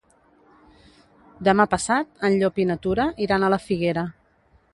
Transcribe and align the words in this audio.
Demà 1.47 1.67
passat 1.75 2.25
en 2.31 2.39
Llop 2.41 2.59
i 2.65 2.67
na 2.71 2.79
Tura 2.87 3.07
iran 3.27 3.47
a 3.49 3.53
la 3.57 3.63
Figuera. 3.69 4.07